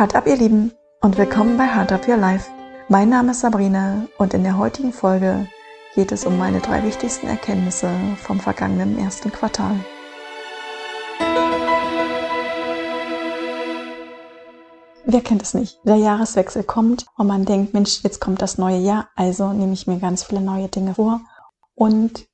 [0.00, 2.50] Hard up, ihr Lieben, und willkommen bei Hard up Your Life.
[2.88, 5.46] Mein Name ist Sabrina und in der heutigen Folge
[5.94, 9.78] geht es um meine drei wichtigsten Erkenntnisse vom vergangenen ersten Quartal.
[15.04, 15.78] Wer kennt es nicht?
[15.84, 19.86] Der Jahreswechsel kommt und man denkt, Mensch, jetzt kommt das neue Jahr, also nehme ich
[19.86, 21.20] mir ganz viele neue Dinge vor.
[21.74, 22.26] Und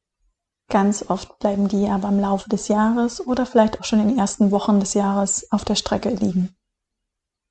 [0.68, 4.18] ganz oft bleiben die aber im Laufe des Jahres oder vielleicht auch schon in den
[4.20, 6.55] ersten Wochen des Jahres auf der Strecke liegen.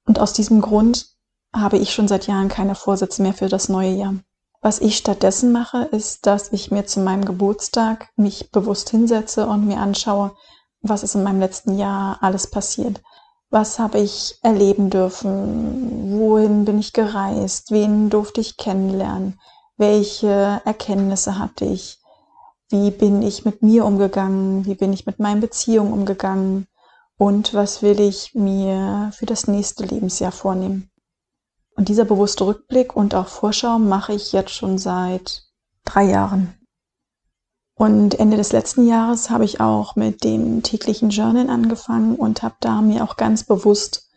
[0.05, 1.07] Und aus diesem Grund
[1.53, 4.15] habe ich schon seit Jahren keine Vorsätze mehr für das neue Jahr.
[4.61, 9.67] Was ich stattdessen mache, ist, dass ich mir zu meinem Geburtstag mich bewusst hinsetze und
[9.67, 10.35] mir anschaue,
[10.81, 13.01] was ist in meinem letzten Jahr alles passiert.
[13.49, 16.17] Was habe ich erleben dürfen?
[16.19, 17.71] Wohin bin ich gereist?
[17.71, 19.39] Wen durfte ich kennenlernen?
[19.77, 21.99] Welche Erkenntnisse hatte ich?
[22.69, 24.65] Wie bin ich mit mir umgegangen?
[24.65, 26.67] Wie bin ich mit meinen Beziehungen umgegangen?
[27.17, 30.89] Und was will ich mir für das nächste Lebensjahr vornehmen.
[31.75, 35.43] Und dieser bewusste Rückblick und auch Vorschau mache ich jetzt schon seit
[35.83, 36.53] drei Jahren.
[37.77, 42.55] Und Ende des letzten Jahres habe ich auch mit dem täglichen Journal angefangen und habe
[42.61, 44.09] da mir auch ganz bewusst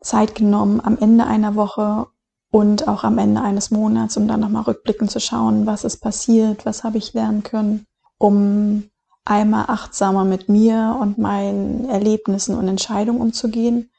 [0.00, 2.08] Zeit genommen am Ende einer Woche
[2.50, 6.66] und auch am Ende eines Monats, um dann nochmal rückblickend zu schauen, was ist passiert,
[6.66, 7.86] was habe ich lernen können,
[8.18, 8.89] um
[9.30, 13.90] einmal achtsamer mit mir und meinen Erlebnissen und Entscheidungen umzugehen,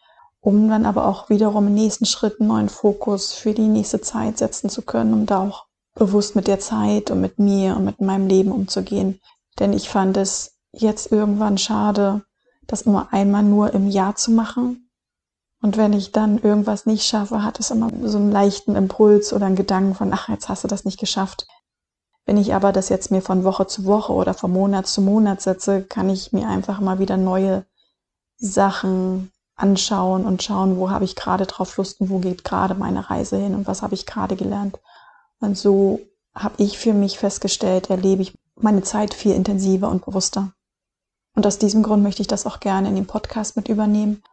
[0.41, 4.37] um dann aber auch wiederum im nächsten Schritt einen neuen Fokus für die nächste Zeit
[4.37, 5.65] setzen zu können, um da auch
[5.95, 9.21] bewusst mit der Zeit und mit mir und mit meinem Leben umzugehen.
[9.57, 12.23] Denn ich fand es jetzt irgendwann schade,
[12.67, 14.89] das immer einmal nur im Jahr zu machen.
[15.61, 19.45] Und wenn ich dann irgendwas nicht schaffe, hat es immer so einen leichten Impuls oder
[19.45, 21.47] einen Gedanken von, ach, jetzt hast du das nicht geschafft.
[22.25, 25.41] Wenn ich aber das jetzt mir von Woche zu Woche oder von Monat zu Monat
[25.41, 27.65] setze, kann ich mir einfach mal wieder neue
[28.37, 33.09] Sachen anschauen und schauen, wo habe ich gerade drauf Lust und wo geht gerade meine
[33.09, 34.79] Reise hin und was habe ich gerade gelernt.
[35.39, 35.99] Und so
[36.33, 40.53] habe ich für mich festgestellt, erlebe ich meine Zeit viel intensiver und bewusster.
[41.35, 44.23] Und aus diesem Grund möchte ich das auch gerne in den Podcast mit übernehmen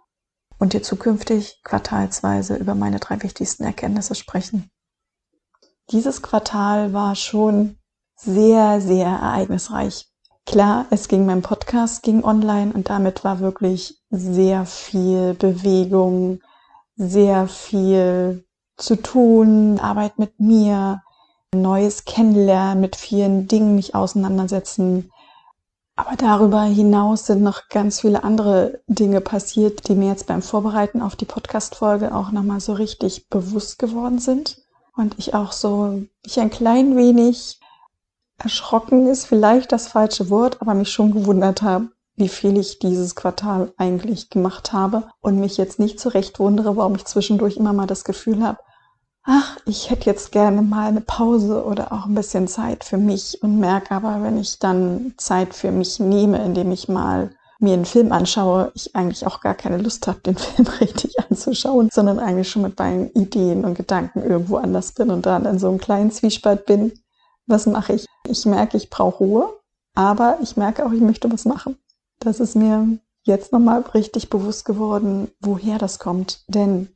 [0.58, 4.70] und dir zukünftig quartalsweise über meine drei wichtigsten Erkenntnisse sprechen.
[5.90, 7.77] Dieses Quartal war schon
[8.18, 10.08] sehr, sehr ereignisreich.
[10.44, 16.40] Klar, es ging mein Podcast, ging online und damit war wirklich sehr viel Bewegung,
[16.96, 18.44] sehr viel
[18.76, 21.02] zu tun, Arbeit mit mir,
[21.54, 25.10] neues Kennenlernen, mit vielen Dingen mich auseinandersetzen.
[25.96, 31.02] Aber darüber hinaus sind noch ganz viele andere Dinge passiert, die mir jetzt beim Vorbereiten
[31.02, 34.62] auf die Podcast-Folge auch nochmal so richtig bewusst geworden sind.
[34.96, 37.57] Und ich auch so, ich ein klein wenig
[38.38, 43.14] erschrocken ist vielleicht das falsche Wort, aber mich schon gewundert habe, wie viel ich dieses
[43.14, 47.86] Quartal eigentlich gemacht habe und mich jetzt nicht zurecht wundere, warum ich zwischendurch immer mal
[47.86, 48.58] das Gefühl habe,
[49.24, 53.42] ach, ich hätte jetzt gerne mal eine Pause oder auch ein bisschen Zeit für mich
[53.42, 57.84] und merke aber, wenn ich dann Zeit für mich nehme, indem ich mal mir einen
[57.84, 62.48] Film anschaue, ich eigentlich auch gar keine Lust habe, den Film richtig anzuschauen, sondern eigentlich
[62.48, 66.10] schon mit meinen Ideen und Gedanken irgendwo anders bin und dann in so einem kleinen
[66.10, 66.92] Zwiespalt bin,
[67.48, 68.06] was mache ich?
[68.28, 69.58] Ich merke, ich brauche Ruhe,
[69.94, 71.76] aber ich merke auch, ich möchte was machen.
[72.20, 76.44] Das ist mir jetzt nochmal richtig bewusst geworden, woher das kommt.
[76.48, 76.88] Denn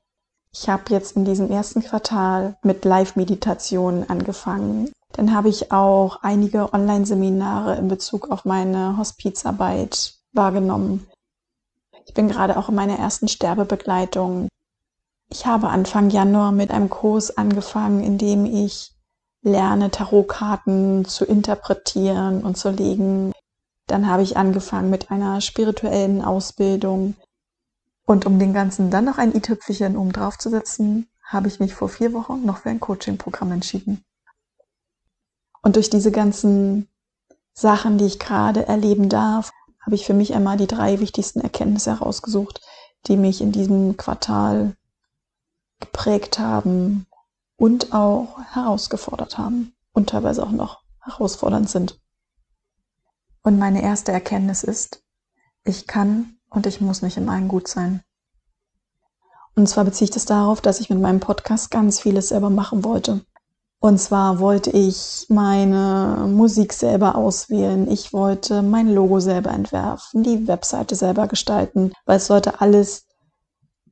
[0.52, 4.90] ich habe jetzt in diesem ersten Quartal mit Live-Meditationen angefangen.
[5.12, 11.06] Dann habe ich auch einige Online-Seminare in Bezug auf meine Hospizarbeit wahrgenommen.
[12.06, 14.48] Ich bin gerade auch in meiner ersten Sterbebegleitung.
[15.30, 18.91] Ich habe Anfang Januar mit einem Kurs angefangen, in dem ich
[19.42, 23.32] lerne, Tarotkarten zu interpretieren und zu legen.
[23.86, 27.14] Dann habe ich angefangen mit einer spirituellen Ausbildung.
[28.04, 31.74] Und um den Ganzen dann noch ein i-Tüpfelchen oben drauf zu setzen, habe ich mich
[31.74, 34.04] vor vier Wochen noch für ein Coaching-Programm entschieden.
[35.62, 36.88] Und durch diese ganzen
[37.54, 39.52] Sachen, die ich gerade erleben darf,
[39.84, 42.60] habe ich für mich einmal die drei wichtigsten Erkenntnisse herausgesucht,
[43.06, 44.76] die mich in diesem Quartal
[45.80, 47.06] geprägt haben
[47.62, 52.00] und auch herausgefordert haben und teilweise auch noch herausfordernd sind.
[53.44, 55.04] Und meine erste Erkenntnis ist,
[55.62, 58.02] ich kann und ich muss nicht in allem gut sein.
[59.54, 62.82] Und zwar beziehe ich das darauf, dass ich mit meinem Podcast ganz vieles selber machen
[62.82, 63.24] wollte.
[63.78, 67.88] Und zwar wollte ich meine Musik selber auswählen.
[67.88, 73.06] Ich wollte mein Logo selber entwerfen, die Webseite selber gestalten, weil es sollte alles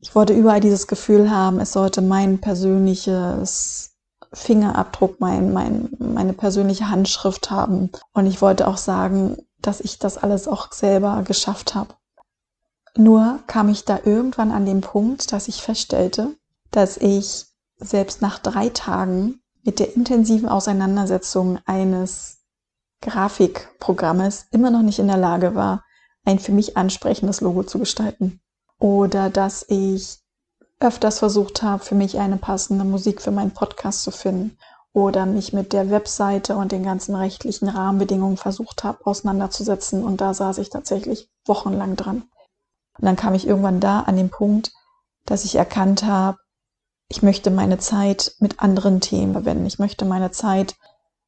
[0.01, 3.93] ich wollte überall dieses Gefühl haben, es sollte mein persönliches
[4.33, 7.91] Fingerabdruck, mein, mein, meine persönliche Handschrift haben.
[8.13, 11.95] Und ich wollte auch sagen, dass ich das alles auch selber geschafft habe.
[12.97, 16.37] Nur kam ich da irgendwann an den Punkt, dass ich feststellte,
[16.71, 22.39] dass ich selbst nach drei Tagen mit der intensiven Auseinandersetzung eines
[23.03, 25.85] Grafikprogrammes immer noch nicht in der Lage war,
[26.25, 28.41] ein für mich ansprechendes Logo zu gestalten.
[28.81, 30.19] Oder dass ich
[30.81, 34.57] öfters versucht habe, für mich eine passende Musik für meinen Podcast zu finden.
[34.93, 40.03] Oder mich mit der Webseite und den ganzen rechtlichen Rahmenbedingungen versucht habe, auseinanderzusetzen.
[40.03, 42.25] Und da saß ich tatsächlich wochenlang dran.
[42.99, 44.73] Und dann kam ich irgendwann da an den Punkt,
[45.27, 46.39] dass ich erkannt habe,
[47.09, 49.67] ich möchte meine Zeit mit anderen Themen verwenden.
[49.67, 50.77] Ich möchte meine Zeit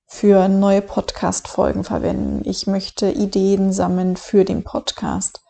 [0.06, 2.42] für neue Podcast-Folgen verwenden.
[2.48, 5.40] Ich möchte Ideen sammeln für den Podcast.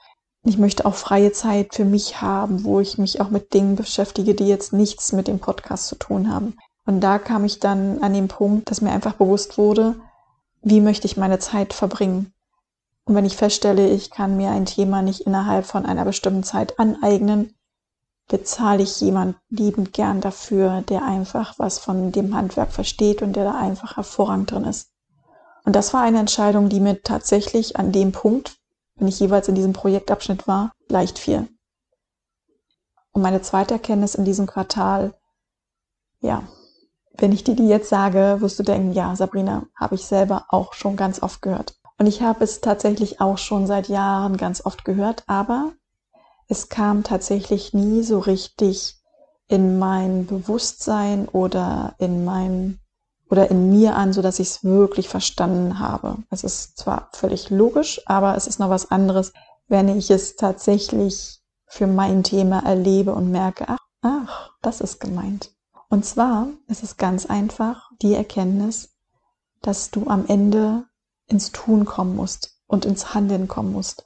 [0.44, 4.34] Ich möchte auch freie Zeit für mich haben, wo ich mich auch mit Dingen beschäftige,
[4.34, 6.56] die jetzt nichts mit dem Podcast zu tun haben.
[6.84, 9.94] Und da kam ich dann an den Punkt, dass mir einfach bewusst wurde,
[10.62, 12.32] wie möchte ich meine Zeit verbringen.
[13.04, 16.78] Und wenn ich feststelle, ich kann mir ein Thema nicht innerhalb von einer bestimmten Zeit
[16.78, 17.54] aneignen,
[18.28, 23.44] bezahle ich jemand liebend gern dafür, der einfach was von dem Handwerk versteht und der
[23.44, 24.90] da einfach hervorragend drin ist.
[25.64, 28.56] Und das war eine Entscheidung, die mir tatsächlich an dem Punkt,
[29.02, 31.48] wenn ich jeweils in diesem Projektabschnitt war, leicht fiel.
[33.10, 35.12] Und meine zweite Erkenntnis in diesem Quartal,
[36.20, 36.44] ja,
[37.18, 40.72] wenn ich dir die jetzt sage, wirst du denken, ja, Sabrina, habe ich selber auch
[40.74, 41.74] schon ganz oft gehört.
[41.98, 45.72] Und ich habe es tatsächlich auch schon seit Jahren ganz oft gehört, aber
[46.46, 49.02] es kam tatsächlich nie so richtig
[49.48, 52.78] in mein Bewusstsein oder in mein
[53.32, 56.18] oder in mir an, so dass ich es wirklich verstanden habe.
[56.28, 59.32] Es ist zwar völlig logisch, aber es ist noch was anderes,
[59.68, 65.50] wenn ich es tatsächlich für mein Thema erlebe und merke, ach, ach, das ist gemeint.
[65.88, 68.90] Und zwar ist es ganz einfach die Erkenntnis,
[69.62, 70.84] dass du am Ende
[71.26, 74.04] ins Tun kommen musst und ins Handeln kommen musst.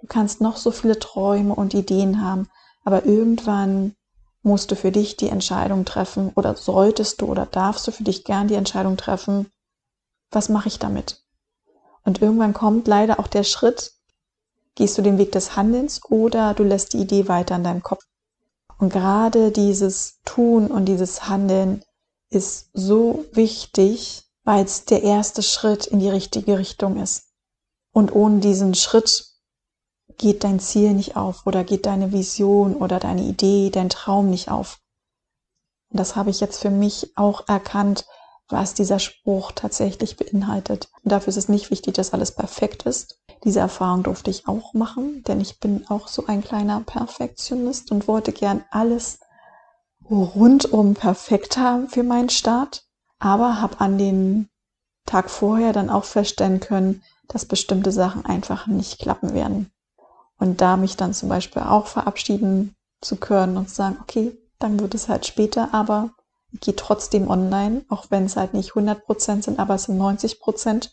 [0.00, 2.48] Du kannst noch so viele Träume und Ideen haben,
[2.84, 3.96] aber irgendwann
[4.42, 8.24] musst du für dich die Entscheidung treffen oder solltest du oder darfst du für dich
[8.24, 9.50] gern die Entscheidung treffen,
[10.30, 11.22] was mache ich damit?
[12.04, 13.92] Und irgendwann kommt leider auch der Schritt,
[14.74, 18.02] gehst du den Weg des Handelns oder du lässt die Idee weiter in deinem Kopf.
[18.78, 21.84] Und gerade dieses Tun und dieses Handeln
[22.30, 27.28] ist so wichtig, weil es der erste Schritt in die richtige Richtung ist.
[27.92, 29.31] Und ohne diesen Schritt
[30.22, 34.50] geht dein Ziel nicht auf oder geht deine Vision oder deine Idee, dein Traum nicht
[34.50, 34.78] auf.
[35.90, 38.06] Und das habe ich jetzt für mich auch erkannt,
[38.48, 40.90] was dieser Spruch tatsächlich beinhaltet.
[41.02, 43.20] Und dafür ist es nicht wichtig, dass alles perfekt ist.
[43.42, 48.06] Diese Erfahrung durfte ich auch machen, denn ich bin auch so ein kleiner Perfektionist und
[48.06, 49.18] wollte gern alles
[50.08, 52.86] rundum perfekt haben für meinen Start,
[53.18, 54.48] aber habe an den
[55.04, 59.72] Tag vorher dann auch feststellen können, dass bestimmte Sachen einfach nicht klappen werden.
[60.42, 64.80] Und da mich dann zum Beispiel auch verabschieden zu können und zu sagen, okay, dann
[64.80, 66.10] wird es halt später, aber
[66.50, 69.98] ich gehe trotzdem online, auch wenn es halt nicht 100 Prozent sind, aber es sind
[69.98, 70.92] 90 Prozent.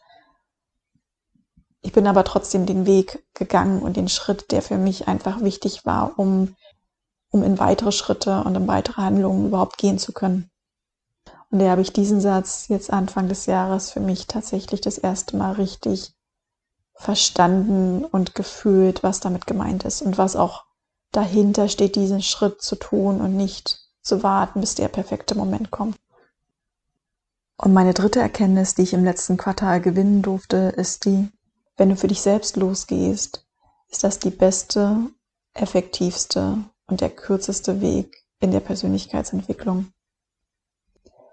[1.81, 5.84] Ich bin aber trotzdem den Weg gegangen und den Schritt, der für mich einfach wichtig
[5.84, 6.56] war, um,
[7.31, 10.52] um in weitere Schritte und in weitere Handlungen überhaupt gehen zu können.
[11.50, 15.38] Und da habe ich diesen Satz jetzt Anfang des Jahres für mich tatsächlich das erste
[15.38, 16.13] Mal richtig
[16.99, 20.65] verstanden und gefühlt, was damit gemeint ist und was auch
[21.11, 25.97] dahinter steht, diesen Schritt zu tun und nicht zu warten, bis der perfekte Moment kommt.
[27.57, 31.29] Und meine dritte Erkenntnis, die ich im letzten Quartal gewinnen durfte, ist die,
[31.77, 33.45] wenn du für dich selbst losgehst,
[33.89, 34.97] ist das die beste,
[35.53, 39.91] effektivste und der kürzeste Weg in der Persönlichkeitsentwicklung.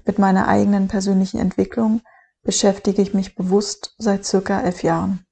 [0.05, 2.03] Mit meiner eigenen persönlichen Entwicklung
[2.45, 5.26] beschäftige ich mich bewusst seit circa elf Jahren.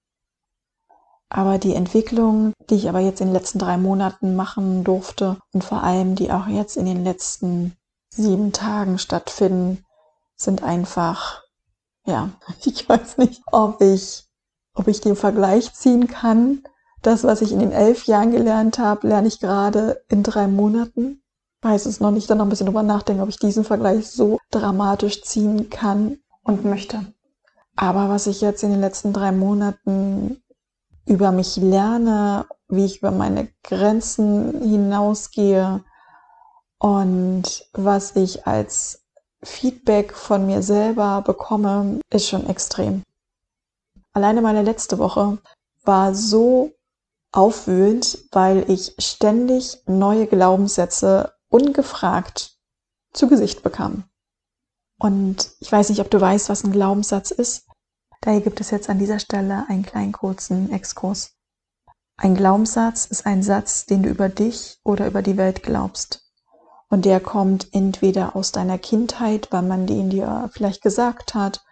[1.37, 5.65] Aber die Entwicklung, die ich aber jetzt in den letzten drei Monaten machen durfte und
[5.65, 7.77] vor allem die auch jetzt in den letzten
[8.09, 9.85] sieben Tagen stattfinden,
[10.37, 11.43] sind einfach,
[12.07, 12.31] ja,
[12.65, 14.23] ich weiß nicht, ob ich,
[14.75, 16.63] ob ich den Vergleich ziehen kann.
[17.03, 21.21] Das, was ich in den elf Jahren gelernt habe, lerne ich gerade in drei Monaten.
[21.63, 24.39] Weiß es noch nicht, dann noch ein bisschen drüber nachdenken, ob ich diesen Vergleich so
[24.53, 27.13] dramatisch ziehen kann und möchte.
[27.75, 30.44] Aber was ich jetzt in den letzten drei Monaten
[31.07, 35.85] über mich lerne, wie ich über meine Grenzen hinausgehe
[36.79, 39.05] und was ich als
[39.43, 43.03] Feedback von mir selber bekomme, ist schon extrem.
[44.13, 45.39] Alleine meine letzte Woche
[45.85, 46.73] war so
[47.33, 52.57] aufwühlend, weil ich ständig neue Glaubenssätze ungefragt
[53.13, 54.05] zu Gesicht bekam.
[54.99, 57.64] Und ich weiß nicht, ob du weißt, was ein Glaubenssatz ist.
[58.25, 61.35] Daher gibt es jetzt an dieser Stelle einen kleinen kurzen Exkurs.
[62.17, 66.23] Ein Glaubenssatz ist ein Satz, den du über dich oder über die Welt glaubst.
[66.89, 71.63] Und der kommt entweder aus deiner Kindheit, weil man den dir vielleicht gesagt hat,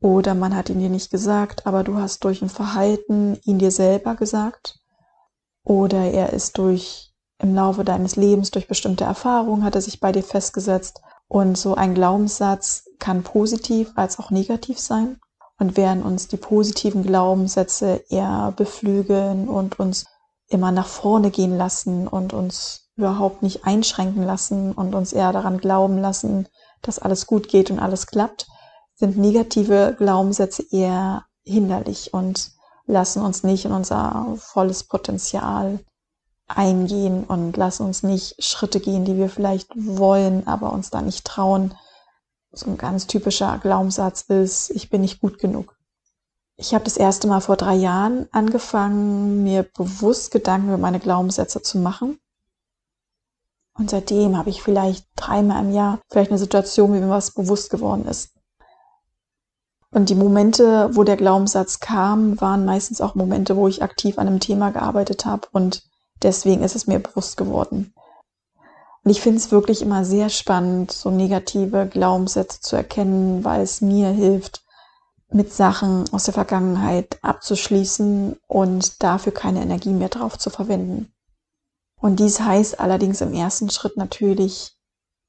[0.00, 3.70] oder man hat ihn dir nicht gesagt, aber du hast durch ein Verhalten ihn dir
[3.70, 4.80] selber gesagt.
[5.62, 10.10] Oder er ist durch im Laufe deines Lebens, durch bestimmte Erfahrungen, hat er sich bei
[10.10, 11.02] dir festgesetzt.
[11.28, 15.20] Und so ein Glaubenssatz kann positiv als auch negativ sein.
[15.58, 20.06] Und während uns die positiven Glaubenssätze eher beflügeln und uns
[20.48, 25.58] immer nach vorne gehen lassen und uns überhaupt nicht einschränken lassen und uns eher daran
[25.58, 26.48] glauben lassen,
[26.82, 28.46] dass alles gut geht und alles klappt,
[28.94, 32.52] sind negative Glaubenssätze eher hinderlich und
[32.86, 35.80] lassen uns nicht in unser volles Potenzial
[36.46, 41.24] eingehen und lassen uns nicht Schritte gehen, die wir vielleicht wollen, aber uns da nicht
[41.24, 41.74] trauen.
[42.54, 45.76] So ein ganz typischer Glaubenssatz ist, ich bin nicht gut genug.
[46.56, 51.62] Ich habe das erste Mal vor drei Jahren angefangen, mir bewusst Gedanken über meine Glaubenssätze
[51.62, 52.18] zu machen
[53.76, 57.70] und seitdem habe ich vielleicht dreimal im Jahr vielleicht eine Situation, wie mir was bewusst
[57.70, 58.30] geworden ist.
[59.90, 64.26] Und die Momente, wo der Glaubenssatz kam, waren meistens auch Momente, wo ich aktiv an
[64.26, 65.82] einem Thema gearbeitet habe und
[66.22, 67.94] deswegen ist es mir bewusst geworden.
[69.04, 73.82] Und ich finde es wirklich immer sehr spannend, so negative Glaubenssätze zu erkennen, weil es
[73.82, 74.62] mir hilft,
[75.30, 81.12] mit Sachen aus der Vergangenheit abzuschließen und dafür keine Energie mehr drauf zu verwenden.
[82.00, 84.76] Und dies heißt allerdings im ersten Schritt natürlich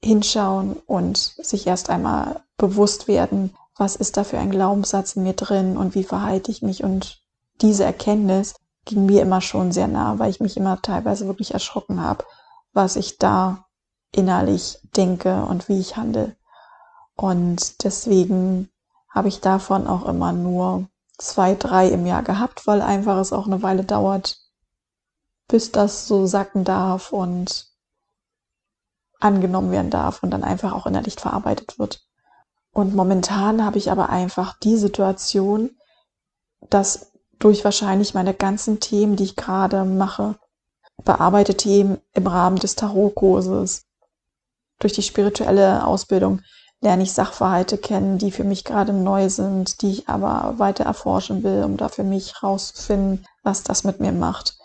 [0.04, 5.34] hinschauen und sich erst einmal bewusst werden, was ist da für ein Glaubenssatz in mir
[5.34, 6.84] drin und wie verhalte ich mich.
[6.84, 7.24] Und
[7.62, 8.56] diese Erkenntnis
[8.86, 12.24] ging mir immer schon sehr nah, weil ich mich immer teilweise wirklich erschrocken habe,
[12.74, 13.65] was ich da
[14.16, 16.36] innerlich denke und wie ich handle.
[17.16, 18.70] Und deswegen
[19.10, 23.46] habe ich davon auch immer nur zwei, drei im Jahr gehabt, weil einfach es auch
[23.46, 24.38] eine Weile dauert,
[25.48, 27.68] bis das so sacken darf und
[29.20, 32.06] angenommen werden darf und dann einfach auch innerlich verarbeitet wird.
[32.74, 35.78] Und momentan habe ich aber einfach die Situation,
[36.70, 40.38] dass durch wahrscheinlich meine ganzen Themen, die ich gerade mache,
[41.04, 43.86] bearbeite Themen im Rahmen des Tarotkurses,
[44.80, 46.42] durch die spirituelle Ausbildung
[46.82, 51.44] lerne ich Sachverhalte kennen, die für mich gerade neu sind, die ich aber weiter erforschen
[51.44, 54.58] will, um da für mich rauszufinden, was das mit mir macht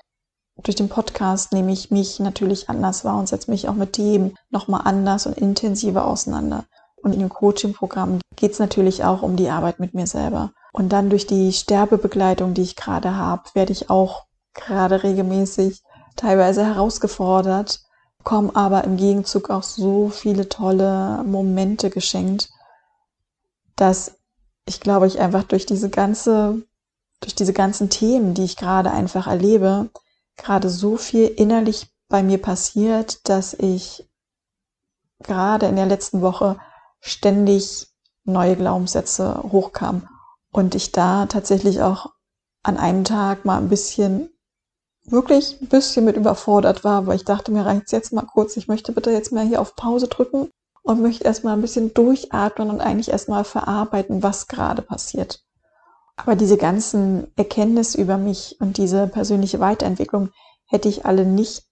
[0.62, 4.34] durch den Podcast nehme ich mich natürlich anders wahr und setze mich auch mit dem
[4.50, 6.64] nochmal anders und intensiver auseinander.
[7.02, 10.52] Und in dem Coaching-Programm geht es natürlich auch um die Arbeit mit mir selber.
[10.72, 14.24] Und dann durch die Sterbebegleitung, die ich gerade habe, werde ich auch
[14.54, 15.82] gerade regelmäßig
[16.16, 17.80] teilweise herausgefordert,
[18.24, 22.50] kommen aber im Gegenzug auch so viele tolle Momente geschenkt,
[23.76, 24.16] dass
[24.66, 26.62] ich glaube, ich einfach durch diese ganze,
[27.20, 29.90] durch diese ganzen Themen, die ich gerade einfach erlebe,
[30.36, 34.08] gerade so viel innerlich bei mir passiert, dass ich
[35.20, 36.58] gerade in der letzten Woche
[37.00, 37.88] ständig
[38.24, 40.08] neue Glaubenssätze hochkam
[40.52, 42.12] und ich da tatsächlich auch
[42.62, 44.30] an einem Tag mal ein bisschen
[45.10, 48.68] wirklich ein bisschen mit überfordert war, weil ich dachte, mir reicht jetzt mal kurz, ich
[48.68, 50.50] möchte bitte jetzt mal hier auf Pause drücken
[50.82, 55.42] und möchte erstmal ein bisschen durchatmen und eigentlich erstmal verarbeiten, was gerade passiert.
[56.16, 60.30] Aber diese ganzen Erkenntnisse über mich und diese persönliche Weiterentwicklung
[60.66, 61.64] hätte ich alle nicht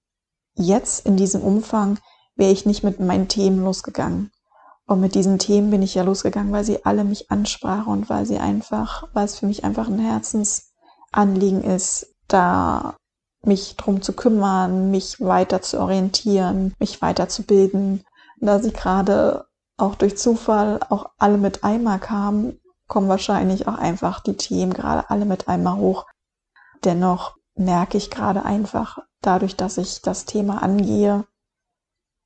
[0.55, 1.99] jetzt in diesem Umfang,
[2.35, 4.31] wäre ich nicht mit meinen Themen losgegangen.
[4.87, 8.25] Und mit diesen Themen bin ich ja losgegangen, weil sie alle mich ansprachen und weil
[8.25, 12.97] sie einfach, weil es für mich einfach ein Herzensanliegen ist, da
[13.43, 18.05] mich drum zu kümmern, mich weiter zu orientieren, mich weiterzubilden.
[18.41, 24.21] Da sie gerade auch durch Zufall auch alle mit einmal kamen, kommen wahrscheinlich auch einfach
[24.21, 26.07] die Themen gerade alle mit einmal hoch.
[26.85, 31.27] Dennoch merke ich gerade einfach, dadurch, dass ich das Thema angehe,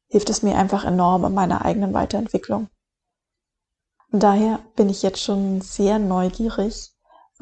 [0.09, 2.69] hilft es mir einfach enorm in meiner eigenen Weiterentwicklung.
[4.11, 6.92] Daher bin ich jetzt schon sehr neugierig,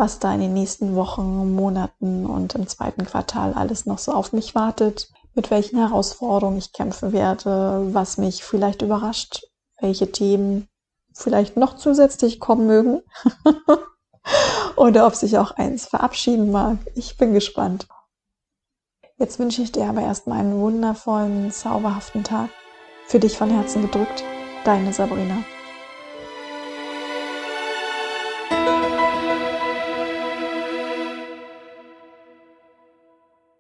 [0.01, 4.33] was da in den nächsten Wochen, Monaten und im zweiten Quartal alles noch so auf
[4.33, 9.43] mich wartet, mit welchen Herausforderungen ich kämpfen werde, was mich vielleicht überrascht,
[9.79, 10.69] welche Themen
[11.13, 13.03] vielleicht noch zusätzlich kommen mögen
[14.77, 16.79] oder ob sich auch eins verabschieden mag.
[16.95, 17.87] Ich bin gespannt.
[19.19, 22.49] Jetzt wünsche ich dir aber erstmal einen wundervollen, zauberhaften Tag.
[23.07, 24.25] Für dich von Herzen gedrückt,
[24.65, 25.45] deine Sabrina.